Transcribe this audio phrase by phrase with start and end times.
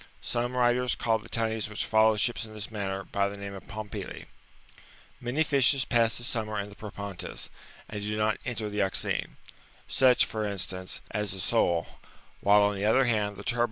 [0.19, 3.67] Some Avriters call the tunnies which follow ships in this manner, by the name of
[3.67, 4.25] ''pompili."^'*
[5.19, 7.49] Many fishes pass the summer in the Propontis,
[7.87, 9.37] and do not enter the Euxine;
[9.87, 11.85] such, for instance, as the sole,°^
[12.39, 13.59] while on 51 Called" chrysoceras," in B.